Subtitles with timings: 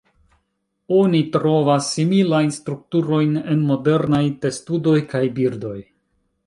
[0.99, 5.81] Oni trovas similajn strukturojn en modernaj testudoj kaj birdoj.